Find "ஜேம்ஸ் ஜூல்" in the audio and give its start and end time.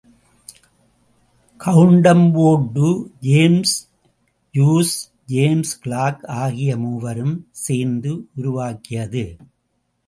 3.19-4.91